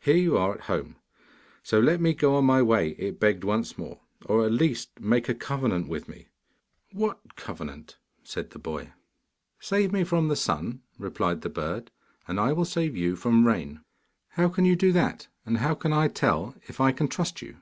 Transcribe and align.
'Here 0.00 0.16
you 0.16 0.36
are 0.36 0.52
at 0.54 0.62
home, 0.62 0.96
so 1.62 1.78
let 1.78 2.00
me 2.00 2.14
go 2.14 2.42
my 2.42 2.60
way,' 2.60 2.96
it 2.98 3.20
begged 3.20 3.44
once 3.44 3.78
more; 3.78 4.00
'or 4.24 4.44
at 4.44 4.50
least 4.50 4.98
make 4.98 5.28
a 5.28 5.36
covenant 5.36 5.86
with 5.86 6.08
me.' 6.08 6.26
'What 6.90 7.36
covenant?' 7.36 7.96
said 8.24 8.50
the 8.50 8.58
boy. 8.58 8.92
'Save 9.60 9.92
me 9.92 10.02
from 10.02 10.26
the 10.26 10.34
sun,' 10.34 10.82
replied 10.98 11.42
the 11.42 11.48
bird, 11.48 11.92
'and 12.26 12.40
I 12.40 12.52
will 12.52 12.64
save 12.64 12.96
you 12.96 13.14
from 13.14 13.46
rain.' 13.46 13.82
'How 14.30 14.48
can 14.48 14.64
you 14.64 14.74
do 14.74 14.90
that, 14.94 15.28
and 15.46 15.58
how 15.58 15.76
can 15.76 15.92
I 15.92 16.08
tell 16.08 16.56
if 16.66 16.80
I 16.80 16.90
can 16.90 17.06
trust 17.06 17.40
you? 17.40 17.58